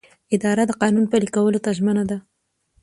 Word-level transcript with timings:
اداره 0.35 0.63
د 0.67 0.71
قانون 0.81 1.05
پلي 1.11 1.29
کولو 1.35 1.59
ته 1.65 1.69
ژمنه 1.77 2.03
ده. 2.09 2.17